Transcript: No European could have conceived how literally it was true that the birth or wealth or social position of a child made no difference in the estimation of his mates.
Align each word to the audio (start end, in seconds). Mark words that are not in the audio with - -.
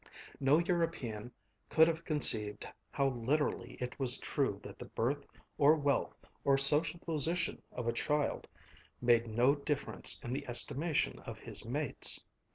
No 0.39 0.57
European 0.57 1.31
could 1.69 1.87
have 1.87 2.03
conceived 2.03 2.67
how 2.89 3.09
literally 3.09 3.73
it 3.79 3.99
was 3.99 4.17
true 4.17 4.59
that 4.63 4.79
the 4.79 4.85
birth 4.87 5.27
or 5.59 5.75
wealth 5.75 6.25
or 6.43 6.57
social 6.57 6.99
position 7.01 7.61
of 7.71 7.87
a 7.87 7.93
child 7.93 8.47
made 8.99 9.27
no 9.27 9.53
difference 9.53 10.19
in 10.23 10.33
the 10.33 10.47
estimation 10.47 11.19
of 11.19 11.37
his 11.37 11.65
mates. 11.65 12.23